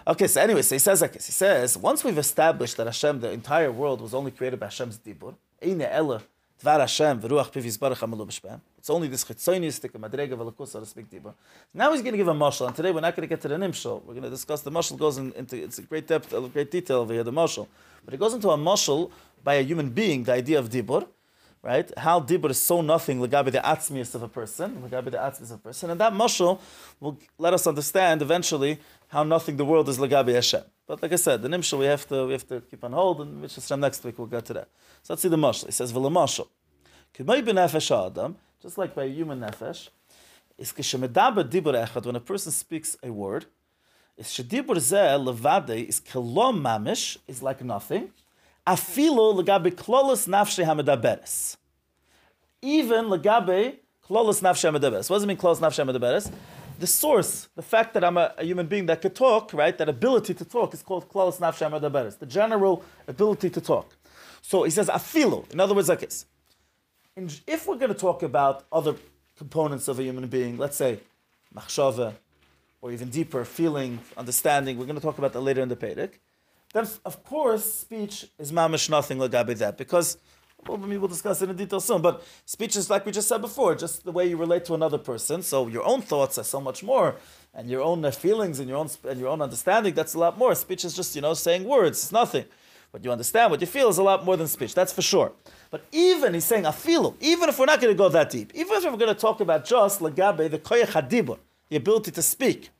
[0.06, 1.00] Okay, so anyway, so he says.
[1.00, 4.98] He says once we've established that Hashem, the entire world, was only created by Hashem's
[4.98, 6.22] dibur, Eine Ella,
[6.62, 8.60] Dvar Hashem, V'ruach Pivis Baruch Hamalu B'Shpem.
[8.78, 11.32] It's only this chitzonistic madrega v'lakus, so speak, dibur.
[11.72, 13.48] Now he's going to give a mashal, and today we're not going to get to
[13.48, 14.04] the nimshal.
[14.04, 16.70] We're going to discuss the mashal goes in, into it's a great depth, a great
[16.70, 17.66] detail over here, the mashal,
[18.04, 19.10] but it goes into a mashal
[19.42, 21.06] by a human being, the idea of dibur,
[21.64, 21.90] right?
[21.96, 25.52] How dibur is so nothing legabe the atzmius of a person, legabe the atzmius of
[25.52, 26.60] a person, and that mashal
[27.00, 30.62] will let us understand eventually how nothing the world is legabe Hashem.
[30.86, 33.22] But like I said, the nimshal we have to we have to keep on hold,
[33.22, 34.68] and which is from next week we'll get to that.
[35.02, 35.66] So let's see the mashal.
[35.66, 36.48] He says v'la mashal.
[37.14, 39.88] K'may b'nefesh adam, just like by a human nefesh,
[40.58, 43.46] is kishemedaber dibur echad when a person speaks a word.
[44.18, 48.12] Is shedibur zeh levade is kelom mamish is like nothing.
[48.66, 51.56] Afilo legabe klolos nafshe hamedaberes.
[52.62, 55.10] Even legabe klolos nafshe hamedaberes.
[55.10, 56.32] What does it mean klolos nafshe hamedaberes?
[56.78, 59.76] The source, the fact that I'm a, a human being that could talk, right?
[59.76, 62.18] That ability to talk is called klolos nafshe hamedaberes.
[62.18, 63.94] The general ability to talk.
[64.40, 65.50] So he says afilo.
[65.52, 66.26] In other words, like this.
[67.16, 68.96] In, if we're going to talk about other
[69.36, 71.00] components of a human being, let's say
[71.54, 72.14] machshava,
[72.80, 76.18] or even deeper feeling, understanding, we're going to talk about that later in the Pedic,
[76.74, 80.18] then of course speech is mamish nothing lagabe that because
[80.66, 82.00] well, maybe we'll discuss it in detail soon.
[82.00, 84.98] But speech is like we just said before, just the way you relate to another
[84.98, 85.42] person.
[85.42, 87.16] So your own thoughts are so much more,
[87.52, 90.38] and your own uh, feelings and your own and your own understanding that's a lot
[90.38, 90.54] more.
[90.54, 92.02] Speech is just you know saying words.
[92.02, 92.44] It's nothing.
[92.90, 94.72] What you understand, what you feel, is a lot more than speech.
[94.72, 95.32] That's for sure.
[95.70, 97.16] But even he's saying afilu.
[97.20, 99.40] Even if we're not going to go that deep, even if we're going to talk
[99.40, 102.70] about just lagabe the koyach hadibur, the ability to speak,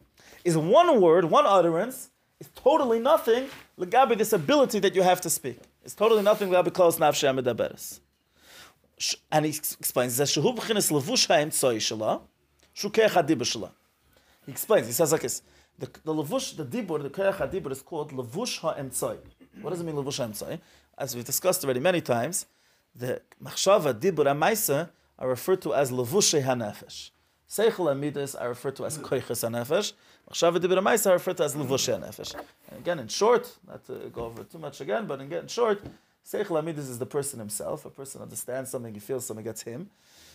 [0.45, 5.31] is one word, one utterance is totally nothing legabe this ability that you have to
[5.31, 5.59] speak.
[5.85, 8.01] It's totally nothing legabe close nafshe amidaberes.
[9.31, 12.23] And he explains that shehu b'chinas levush ha'emtzoi shela,
[12.77, 13.71] shukeh hadibur shela.
[14.47, 14.87] He explains.
[14.87, 15.43] He says like this:
[15.79, 19.19] the, the levush, the dibur, the koyach hadibur is called levush ha'emtzoi.
[19.61, 20.61] What does it mean levush ha'emtzoi?
[20.97, 22.47] As we've discussed already many times,
[22.95, 27.11] the machshava, dibur, and are referred to as levush hanefesh.
[27.49, 29.93] Seichel and midas are referred to as koiches hanefesh.
[30.31, 32.35] Machshava dibur ma'isa are referred to as levush.
[32.71, 35.83] And again, in short, not to go over too much again, but again, in short,
[36.27, 37.85] seichel and midas is the person himself.
[37.85, 39.91] A person understands something, he feels something, that's him.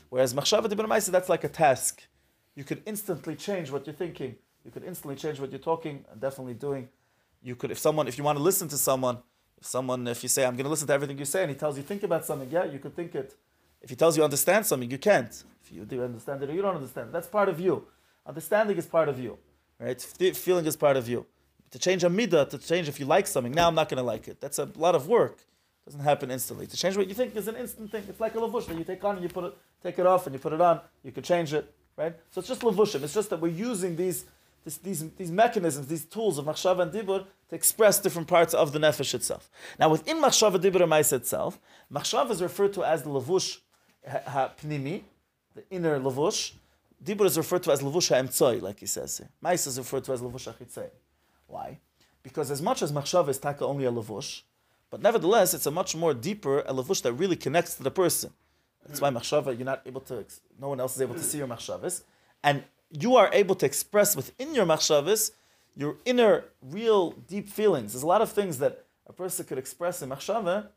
[0.10, 2.04] Whereas machshava ma'isa, that's like a task.
[2.56, 4.36] You could instantly change what you're thinking.
[4.66, 6.90] You could instantly change what you're talking and definitely doing.
[7.42, 9.20] You could, if someone, if you want to listen to someone,
[9.58, 11.56] if someone, if you say, I'm going to listen to everything you say, and he
[11.56, 13.36] tells you, think about something, yeah, you could think it.
[13.82, 15.44] If he tells you understand something, you can't.
[15.64, 17.86] If you do understand it or you don't understand that's part of you.
[18.26, 19.38] Understanding is part of you,
[19.80, 20.00] right?
[20.02, 21.26] Feeling is part of you.
[21.72, 24.04] To change a midah, to change if you like something, now I'm not going to
[24.04, 24.42] like it.
[24.42, 25.38] That's a lot of work.
[25.40, 26.68] It doesn't happen instantly.
[26.68, 28.04] To change what you think is an instant thing.
[28.08, 30.26] It's like a lavush that you take on and you put it, take it off
[30.26, 30.82] and you put it on.
[31.04, 32.16] You can change it, right?
[32.32, 33.04] So it's just lavushim.
[33.04, 34.26] It's just that we're using these,
[34.64, 38.72] this, these, these mechanisms, these tools of machshava and dibur to express different parts of
[38.74, 39.50] the nefesh itself.
[39.80, 41.60] Now, within machshava dibur and ma'isa itself,
[41.92, 43.60] machshava is referred to as the lavush
[44.08, 45.04] ha- ha- pnimi,
[45.56, 46.54] the inner lavush.
[47.04, 49.30] Dibur is referred to as lavush ha'emtzoi, like he says here.
[49.44, 50.90] Ma'isa is referred to as lavush hachitzei.
[51.48, 51.80] Why?
[52.24, 54.42] Because as much as machshava is taka only a lavush,
[54.90, 58.32] but nevertheless, it's a much more deeper a lavush that really connects to the person.
[58.86, 60.26] That's why machshava, you're not able to,
[60.60, 62.04] no one else is able to see your machshavas.
[62.44, 65.32] And you are able to express within your machshavas
[65.76, 67.94] your inner, real, deep feelings.
[67.94, 70.68] There's a lot of things that a person could express in machshava,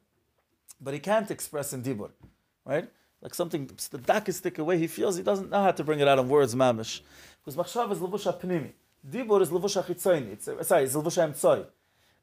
[0.80, 2.10] but he can't express in dibur,
[2.64, 2.88] right?
[3.22, 6.08] Like something, the darkest stick away he feels, he doesn't know how to bring it
[6.08, 7.00] out in words, mamish.
[7.44, 8.72] Because machshava is levush pnimi.
[9.08, 10.32] Dibur is levush chitzoni.
[10.32, 11.66] It's a, sorry, it's levush emtzoi.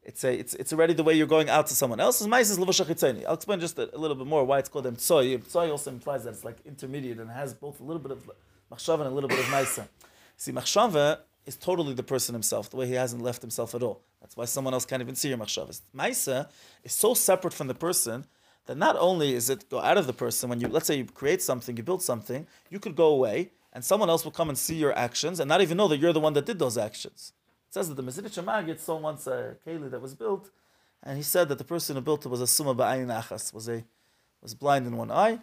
[0.04, 2.28] It's a, it's, it's already the way you're going out to someone else's.
[2.28, 3.26] Mais is levush chitzoni.
[3.26, 5.40] I'll explain just a, a, little bit more why it's called emtzoi.
[5.40, 8.30] Emtzoi also implies that it's like intermediate and has both a little bit of
[8.70, 9.88] machshava and a little bit of maisa.
[10.36, 14.02] See, machshava is totally the person himself, the way he hasn't left himself at all.
[14.20, 15.82] That's why someone else can't even see your machshavas.
[15.96, 16.50] Maisa
[16.84, 18.26] is so separate from the person
[18.70, 21.06] that not only is it go out of the person when you let's say you
[21.06, 24.60] create something, you build something, you could go away and someone else will come and
[24.60, 27.34] see your actions and not even know that you're the one that did those actions.
[27.68, 30.52] It says that the Mesidik Magid saw once a keli that was built,
[31.02, 33.68] and he said that the person who built it was a summa ba'ayin achas, was
[33.68, 33.84] a
[34.40, 35.40] was blind in one eye,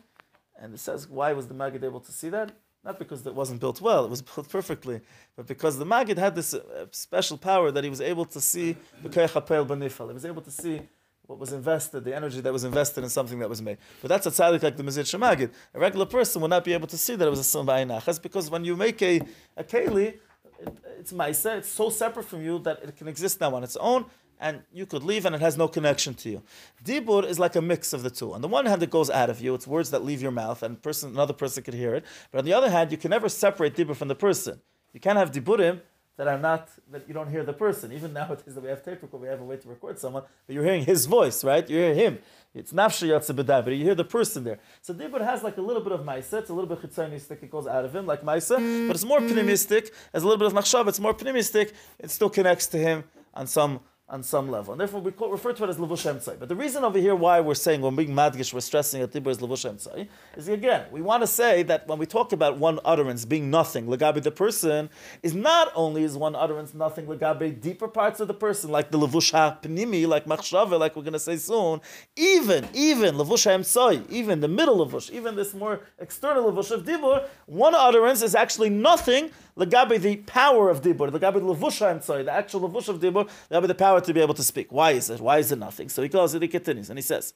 [0.60, 2.52] and it says why was the Magid able to see that?
[2.84, 5.00] Not because it wasn't built well, it was built perfectly,
[5.34, 8.76] but because the Magid had this uh, special power that he was able to see
[9.02, 9.08] the.
[9.08, 10.82] He was able to see
[11.26, 13.78] what was invested, the energy that was invested in something that was made.
[14.00, 15.50] But that's a tzaddik like the Mizid Shemagid.
[15.74, 18.50] A regular person would not be able to see that it was a That's because
[18.50, 19.20] when you make a,
[19.56, 20.18] a Keli,
[20.58, 23.76] it, it's Maisa, it's so separate from you that it can exist now on its
[23.76, 24.06] own,
[24.38, 26.42] and you could leave and it has no connection to you.
[26.84, 28.32] Dibur is like a mix of the two.
[28.32, 30.62] On the one hand, it goes out of you, it's words that leave your mouth,
[30.62, 32.04] and person, another person could hear it.
[32.30, 34.60] But on the other hand, you can never separate Dibur from the person.
[34.92, 35.80] You can't have Diburim
[36.16, 37.92] that are not that you don't hear the person.
[37.92, 40.54] Even nowadays that we have tape record, we have a way to record someone, but
[40.54, 41.68] you're hearing his voice, right?
[41.68, 42.18] You hear him.
[42.54, 44.58] It's nafshe yatzabedai, but you hear the person there.
[44.80, 47.50] So dibur has like a little bit of ma'isa, it's a little bit chitzonistic, it
[47.50, 49.36] goes out of him like ma'isa, but it's more mm-hmm.
[49.36, 49.90] pneumistic.
[50.14, 51.72] As a little bit of machshav, it's more pneumistic.
[51.98, 54.72] It still connects to him on some on some level.
[54.72, 56.38] And therefore we call, refer to it as Levush Emtzai.
[56.38, 59.30] But the reason over here why we're saying, when being Madgish, we're stressing that Tibur
[59.30, 62.78] is Levush Emtzai, is again, we want to say that when we talk about one
[62.84, 64.88] utterance being nothing, Legabi the person,
[65.24, 68.98] is not only is one utterance nothing, Legabi deeper parts of the person, like the
[68.98, 71.80] Levush HaPnimi, like Machshava, like we're going to say soon,
[72.14, 77.26] even, even Levush HaEmtzai, even the middle Levush, even this more external Levush of Dibur,
[77.46, 82.22] one utterance is actually nothing, Legabi the power of Dibur, Legabi the levusha, I'm sorry,
[82.22, 84.70] the actual Levush of Dibur, Legabi the power to be able to speak.
[84.70, 85.18] Why is it?
[85.20, 85.88] Why is it nothing?
[85.88, 87.32] So he goes and he continues and he says,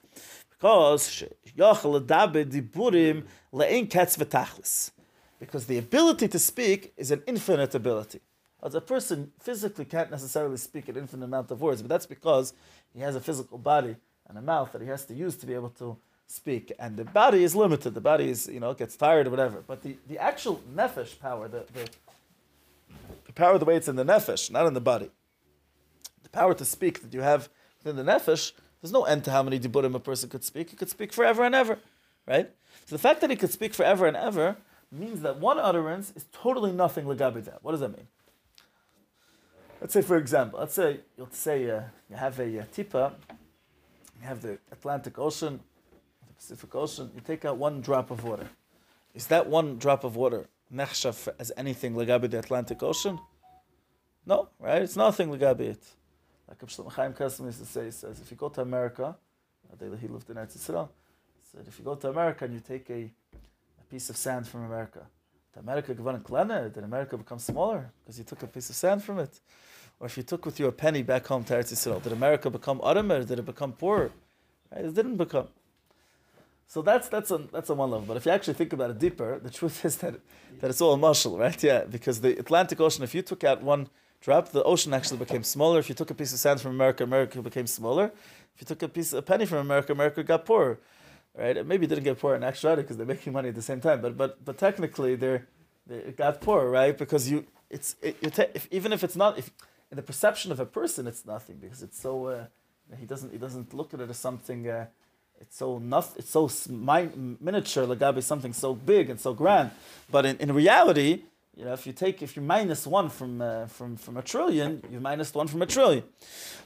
[0.51, 1.25] because
[5.39, 8.21] because the ability to speak is an infinite ability.
[8.63, 12.53] As a person physically can't necessarily speak an infinite amount of words, but that's because
[12.93, 13.97] he has a physical body
[14.29, 16.71] and a mouth that he has to use to be able to speak.
[16.79, 17.95] And the body is limited.
[17.95, 19.65] The body is, you know, gets tired or whatever.
[19.67, 21.89] But the, the actual nefesh power, the, the,
[23.31, 25.09] the power of the way it's in the nefesh, not in the body,
[26.25, 28.51] The power to speak that you have within the nefesh,
[28.83, 30.71] there's no end to how many diburim a person could speak.
[30.71, 31.79] He could speak forever and ever,
[32.27, 32.51] right?
[32.87, 34.57] So the fact that he could speak forever and ever
[34.91, 37.63] means that one utterance is totally nothing legabi that.
[37.63, 38.09] What does that mean?
[39.81, 43.13] Let's say, for example, let's say you'll say uh, you have a, a uh, tipa,
[44.21, 45.61] you have the Atlantic Ocean,
[46.27, 47.13] the Pacific Ocean.
[47.15, 48.49] You take out one drop of water.
[49.15, 53.19] Is that one drop of water nechshaf as anything legabi the Atlantic Ocean?
[54.27, 54.83] No, right?
[54.83, 55.85] It's nothing legabi it.
[56.49, 59.17] Like Shlomo Chaim Kesselman used to say, he says, if you go to America,
[59.79, 60.89] he lived in Eretz Yisrael,
[61.43, 63.11] said, if you go to America and you take a,
[63.81, 65.07] a piece of sand from America,
[65.55, 66.69] did America gewann kleiner?
[66.69, 69.41] Did America become smaller because you took a piece of sand from it?
[69.99, 72.51] Or if you took with you a penny back home to Eretz Yisrael, did America
[72.51, 73.25] become Aramer?
[73.25, 74.11] Did it become poorer?
[74.73, 74.85] Right?
[74.85, 75.49] It didn't become.
[76.73, 78.07] So that's that's on that's on one level.
[78.07, 80.15] But if you actually think about it deeper, the truth is that
[80.61, 81.61] that it's all a muscle, right?
[81.71, 83.89] Yeah, because the Atlantic Ocean, if you took out one
[84.21, 85.81] drop, the ocean actually became smaller.
[85.81, 88.13] If you took a piece of sand from America, America became smaller.
[88.55, 90.79] If you took a piece, a penny from America, America got poorer.
[91.37, 91.57] Right?
[91.57, 94.01] It maybe didn't get poorer in actuality because they're making money at the same time.
[94.01, 95.49] But but but technically, they're,
[95.89, 96.97] they got poorer, right?
[96.97, 99.51] Because you, it's it, you ta- if, even if it's not, if
[99.91, 102.45] in the perception of a person, it's nothing because it's so uh,
[102.97, 104.69] he doesn't he doesn't look at it as something.
[104.69, 104.87] Uh,
[105.41, 106.51] it's so noth- it's so
[107.41, 109.71] miniature, lagabe something so big and so grand.
[110.11, 111.23] But in, in reality,
[111.57, 114.83] you know, if you take if you minus one from uh, from from a trillion,
[114.91, 116.05] you minus one from a trillion.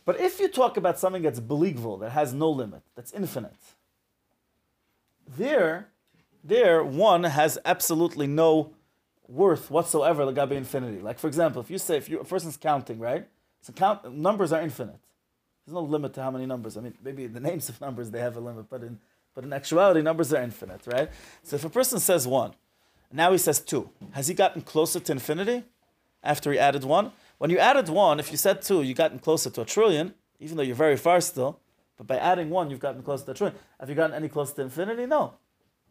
[0.05, 3.55] But if you talk about something that's believable, that has no limit, that's infinite,
[5.37, 5.89] there,
[6.43, 8.73] there one has absolutely no
[9.27, 11.01] worth whatsoever legabe infinity.
[11.01, 13.27] Like for example, if you say if you a person's counting, right?
[13.63, 15.01] So count numbers are infinite.
[15.67, 16.77] There's no limit to how many numbers.
[16.77, 18.99] I mean, maybe the names of numbers they have a limit, but in
[19.35, 21.11] but in actuality, numbers are infinite, right?
[21.43, 22.55] So if a person says one,
[23.13, 23.91] now he says two.
[24.13, 25.65] Has he gotten closer to infinity
[26.23, 27.13] after he added one?
[27.39, 30.57] When you added one, if you said two, you've gotten closer to a trillion, even
[30.57, 31.59] though you're very far still.
[31.97, 33.59] But by adding one, you've gotten closer to a trillion.
[33.81, 35.07] Have you gotten any closer to infinity?
[35.07, 35.35] No.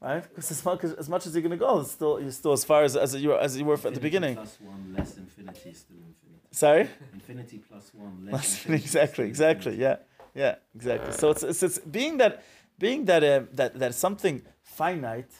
[0.03, 0.23] Right?
[0.23, 2.51] Because as much as, as, much as you're going to go, it's still, you're still
[2.51, 4.35] as far as, as, you, were, as you were infinity at the beginning.
[4.35, 6.47] Plus one less infinity is still infinity.
[6.51, 6.89] Sorry?
[7.13, 8.83] Infinity plus one less infinity.
[8.83, 9.75] exactly, exactly.
[9.77, 9.97] Yeah.
[10.35, 11.13] Yeah, exactly.
[11.13, 12.43] So it's, it's, it's being that
[12.79, 15.31] being that uh, that that something finite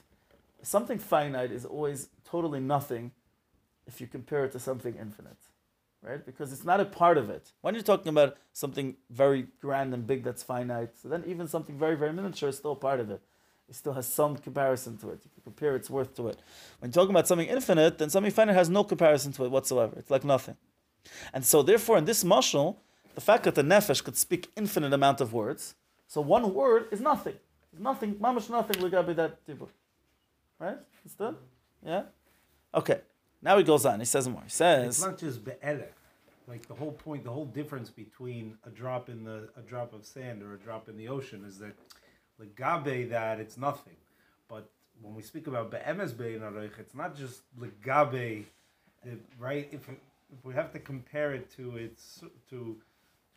[0.64, 3.12] something finite is always totally nothing
[3.86, 5.38] if you compare it to something infinite,
[6.02, 6.26] right?
[6.26, 7.52] Because it's not a part of it.
[7.62, 11.78] When you're talking about something very grand and big that's finite, so then even something
[11.78, 13.22] very, very miniature is still part of it.
[13.74, 15.22] It still has some comparison to it.
[15.24, 16.38] You can compare its worth to it.
[16.78, 19.96] When you're talking about something infinite, then something finite has no comparison to it whatsoever.
[19.98, 20.58] It's like nothing.
[21.34, 22.76] And so, therefore, in this mashal,
[23.16, 25.74] the fact that the nefesh could speak infinite amount of words,
[26.08, 27.34] so one word is nothing.
[27.72, 29.70] It's nothing, mamash nothing, we got legabi that tibur.
[30.60, 30.78] Right?
[31.04, 31.36] Understood?
[31.84, 32.04] Yeah?
[32.76, 33.02] Okay.
[33.42, 33.98] Now he goes on.
[34.00, 34.44] He says more.
[34.44, 35.94] He says It's not just be'elek.
[36.48, 40.06] Like the whole point, the whole difference between a drop in the a drop of
[40.06, 41.74] sand or a drop in the ocean is that
[42.44, 43.96] legabe that it's nothing.
[44.48, 44.70] But
[45.02, 48.46] when we speak about be'emes bein aroich, it's not just legabe,
[49.40, 49.68] right?
[49.72, 52.78] If if we have to compare it to its to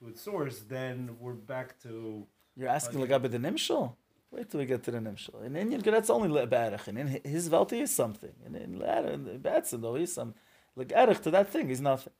[0.00, 3.14] to its source, then we're back to You're asking uh, Okay.
[3.14, 3.94] Lagabe the Nimshal?
[4.30, 5.44] Wait till we get to the Nimshal.
[5.44, 6.88] In Indian, that's only Le'barach.
[6.88, 8.32] And in his Velti is something.
[8.44, 10.34] And in Batson, though, he's some.
[10.76, 12.12] Le'garach to that thing is nothing.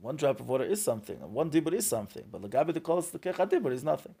[0.00, 1.18] One drop of water is something.
[1.22, 2.24] and One dibur is something.
[2.30, 4.14] But Lagabe the calls the Kecha dibur is nothing.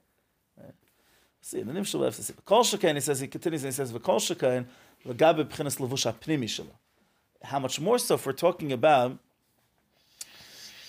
[1.44, 4.18] See, the Nimshal He says, Kol Shekain, he says, he continues and he says, V'kol
[4.18, 4.64] Shekain,
[5.04, 6.70] L'gabe B'chinas Levush HaPnimi Shelo.
[7.42, 9.18] How much more so if we're talking about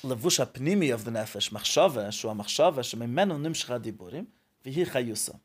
[0.04, 4.28] Levush HaPnimi of the Nefesh, Machshava, Shua Machshava, Shememenu Nimshcha Diburim,
[4.63, 5.39] V'hi Chayusa.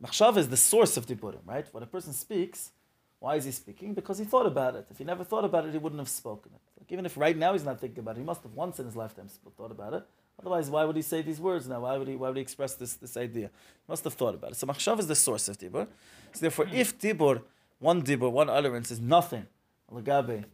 [0.00, 1.66] Machshava is the source of Diburim, right?
[1.72, 2.70] When a person speaks,
[3.18, 3.92] why is he speaking?
[3.92, 4.86] Because he thought about it.
[4.88, 6.60] If he never thought about it, he wouldn't have spoken it.
[6.78, 8.84] Like even if right now he's not thinking about it, he must have once in
[8.84, 10.04] his lifetime thought about it,
[10.40, 11.80] Otherwise, why would he say these words now?
[11.80, 13.46] Why would he, why would he express this, this idea?
[13.46, 14.56] He must have thought about it.
[14.56, 15.86] So machshav is the source of dibur.
[16.32, 17.42] So therefore, if dibur,
[17.78, 19.46] one dibur, one utterance is nothing,
[19.92, 20.44] legabe,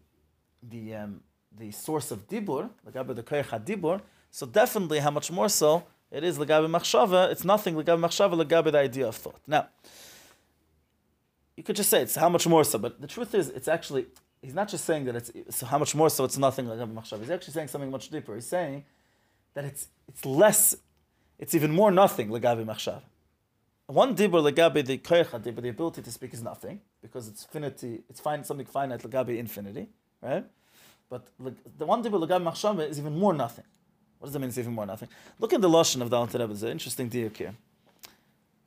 [0.62, 1.20] the um,
[1.56, 6.22] the source of dibur, legabe the koyach dibur, so definitely how much more so it
[6.22, 7.30] is legabe machshava.
[7.30, 9.40] It's nothing legabe machshava legabe the idea of thought.
[9.46, 9.68] Now,
[11.56, 14.06] you could just say it's how much more so, but the truth is it's actually
[14.42, 17.20] he's not just saying that it's so how much more so it's nothing legabe machshava.
[17.20, 18.34] He's actually saying something much deeper.
[18.34, 18.84] He's saying
[19.54, 20.76] that it's it's less,
[21.38, 23.02] it's even more nothing legabe machshava.
[23.86, 28.02] One dibur legabe the koyach dibur, the ability to speak is nothing because it's finity,
[28.08, 29.88] it's fine, something finite legabe infinity,
[30.22, 30.44] right?
[31.08, 31.26] But
[31.78, 33.64] the one dibur legabe machshava is even more nothing.
[34.18, 34.48] What does that mean?
[34.48, 35.08] It's even more nothing.
[35.38, 36.46] Look at the lashon of the Alter.
[36.50, 37.54] It's an interesting diuk here.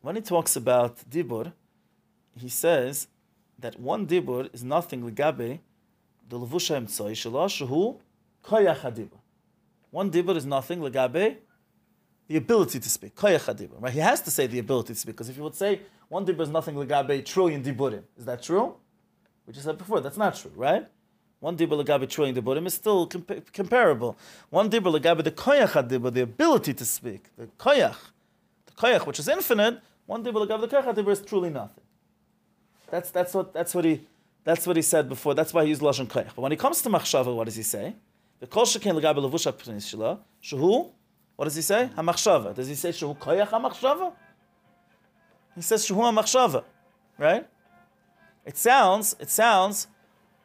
[0.01, 1.53] When he talks about dibur,
[2.35, 3.07] he says
[3.59, 5.59] that one dibur is nothing legabe
[6.27, 7.99] the levusha emtzoi shelo shehu
[8.43, 9.19] koyach hadibur.
[9.93, 11.35] One dibur is nothing legabe
[12.27, 13.15] the ability to speak.
[13.15, 13.79] Koyach hadibur.
[13.79, 13.93] Right?
[13.93, 16.41] He has to say the ability to speak because if you would say one dibur
[16.41, 18.73] is nothing legabe trillion diburim, is that true?
[19.45, 20.87] We just said before that's not true, right?
[21.39, 24.17] One dibur legabe trillion diburim is still compa- comparable.
[24.49, 27.95] One dibur legabe the koyach hadibur, the ability to speak, the koyach,
[28.65, 29.79] the koyach which is infinite.
[30.07, 31.83] One dibur legabe the koyach hadibur is truly nothing.
[32.89, 34.07] That's that's what that's what he
[34.43, 35.35] that's what he said before.
[35.35, 36.31] That's why he used lashon koyach.
[36.35, 37.93] But when he comes to machshava, what does he say?
[38.43, 40.91] The kol sheken legabe levush ha'pnis shela shehu.
[41.37, 41.89] What does he say?
[41.95, 42.53] Hamachshava.
[42.53, 44.11] Does he say shehu koyach hamachshava?
[45.55, 46.65] He says shehu hamachshava,
[47.17, 47.47] right?
[48.45, 49.87] It sounds it sounds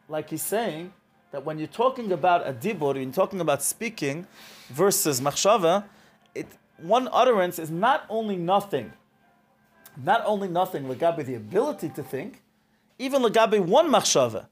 [0.09, 0.93] like he's saying
[1.33, 4.29] that when you're talking about a dibur, you're talking about speaking
[4.69, 5.83] versus machshava,
[6.37, 8.93] it one utterance is not only nothing,
[10.05, 12.45] not only nothing legabe the ability to think,
[12.97, 14.47] even legabe one machshava,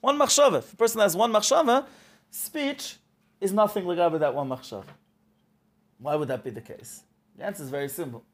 [0.00, 0.58] one machshava.
[0.58, 1.84] If a person has one machshava,
[2.32, 2.96] speech
[3.40, 4.84] is nothing legabe that one machshava.
[5.98, 7.04] Why would that be the case?
[7.38, 8.24] The answer is very simple.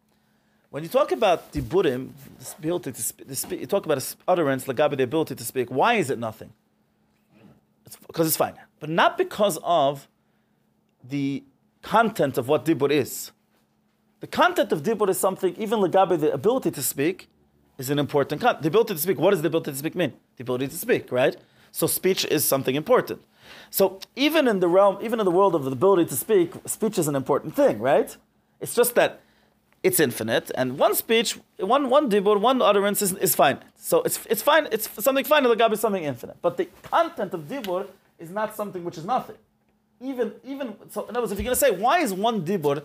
[0.70, 4.64] When you talk about diburim, the ability to speak, the spe- you talk about utterance
[4.64, 5.70] legabe the ability to speak.
[5.70, 6.52] Why is it nothing?
[7.84, 10.08] It's because it's fine, but not because of
[11.02, 11.42] the
[11.82, 13.32] content of what dibur is.
[14.20, 17.28] The content of dibur is something, even legabe, the ability to speak,
[17.78, 18.62] is an important content.
[18.62, 20.12] The ability to speak, what does the ability to speak mean?
[20.37, 21.37] The ability to speak, right?
[21.72, 23.22] So speech is something important.
[23.70, 26.98] So even in the realm, even in the world of the ability to speak, speech
[26.98, 28.16] is an important thing, right?
[28.61, 29.20] It's just that
[29.82, 33.58] it's infinite, and one speech, one one dibur, one utterance is, is fine.
[33.76, 34.66] So it's it's fine.
[34.72, 35.44] It's something fine.
[35.44, 36.37] Legabe is something infinite.
[36.42, 37.87] But the content of dibur
[38.18, 39.37] is not something which is nothing.
[40.00, 42.82] Even even so, in other words, if you're going to say why is one dibur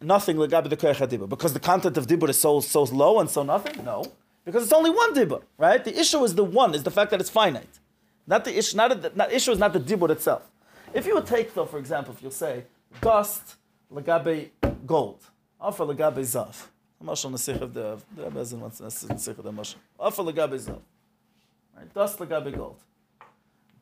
[0.00, 3.44] nothing legabe the koyach because the content of dibur is so so low and so
[3.44, 3.84] nothing?
[3.84, 4.04] No,
[4.44, 5.84] because it's only one dibur, right?
[5.84, 7.78] The issue is the one is the fact that it's finite.
[8.26, 8.76] Not the issue.
[8.76, 10.42] Not the not, issue is not the dibur itself.
[10.92, 12.64] If you would take though, for example, if you'll say
[13.00, 13.56] dust
[13.92, 14.50] legabe
[14.86, 15.22] gold,
[15.60, 16.66] offer legabe zav.
[17.04, 19.76] Mashal nesich of the the Rebbe doesn't want nesich of the mashal.
[19.98, 20.80] Offer legabe zav.
[21.76, 21.92] Right?
[21.94, 22.80] Dust legabe gold.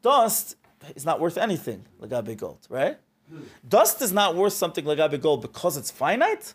[0.03, 0.57] Dust
[0.95, 2.99] is not worth anything legabe gold, right?
[3.67, 6.53] Dust is not worth something legabe gold because it's finite,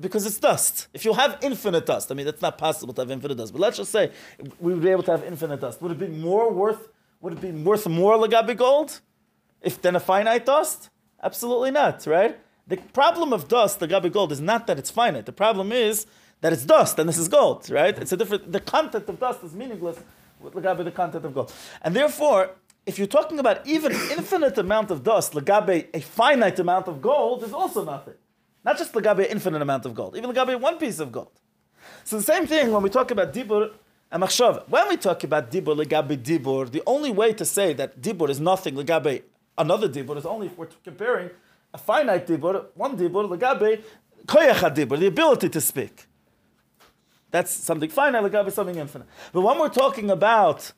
[0.00, 0.88] because it's dust.
[0.92, 3.52] If you have infinite dust, I mean, it's not possible to have infinite dust.
[3.52, 4.10] But let's just say
[4.58, 5.80] we would be able to have infinite dust.
[5.80, 6.88] Would it be more worth?
[7.26, 9.00] Would it be worth more legabe gold,
[9.60, 10.90] if than a finite dust?
[11.20, 12.38] Absolutely not, right?
[12.68, 15.26] The problem of dust, legabe gold, is not that it's finite.
[15.26, 16.06] The problem is
[16.40, 17.98] that it's dust and this is gold, right?
[17.98, 18.52] It's a different.
[18.52, 19.98] The content of dust is meaningless
[20.38, 22.50] with legabe the content of gold, and therefore.
[22.90, 27.42] If you're talking about even infinite amount of dust, legabe a finite amount of gold
[27.42, 28.14] is also nothing.
[28.64, 31.32] Not just legabe infinite amount of gold, even legabe one piece of gold.
[32.04, 33.72] So the same thing when we talk about dibur
[34.10, 34.68] and machshava.
[34.68, 38.40] When we talk about dibur legabe dibur, the only way to say that dibur is
[38.40, 39.22] nothing legabe
[39.58, 41.30] another dibur is only if we're comparing
[41.72, 43.82] a finite dibur, one dibur legabe
[44.26, 46.06] koyach dibur, the ability to speak.
[47.30, 49.08] That's something finite, legabe something infinite.
[49.32, 50.72] But when we're talking about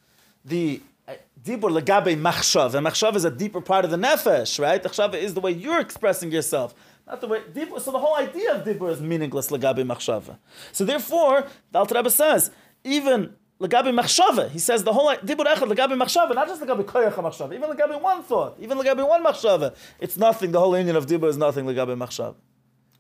[0.45, 1.13] the uh,
[1.43, 4.83] dibur legabe machshav, and machshav is a deeper part of the nefesh, right?
[4.83, 6.75] Machshav is the way you're expressing yourself,
[7.07, 7.81] not the way dibur.
[7.81, 10.37] So the whole idea of dibur is meaningless legabe machshav.
[10.73, 12.51] So therefore, the Alter Rebbe says
[12.85, 14.51] even legabe machshava.
[14.51, 18.01] He says the whole dibur echad legabe machshava, not just legabe koyach machshava, even legabe
[18.01, 19.75] one thought, even legabe one machshava.
[20.01, 20.53] It's nothing.
[20.53, 22.37] The whole inyan of dibur is nothing legabe machshava,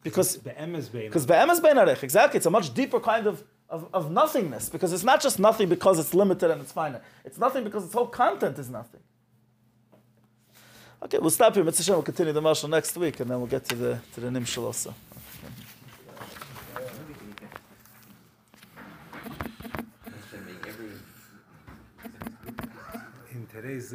[0.02, 1.06] because the M is bein.
[1.06, 2.38] because be'emes bein arech, exactly.
[2.38, 5.98] It's a much deeper kind of, of, of nothingness because it's not just nothing because
[5.98, 7.02] it's limited and it's finite.
[7.24, 9.00] It's nothing because its whole content is nothing.
[11.00, 11.62] Okay, we'll stop here.
[11.62, 14.28] Mitzvah We'll continue the mashal next week, and then we'll get to the to the
[14.28, 14.92] nimshal also.
[23.58, 23.92] In today's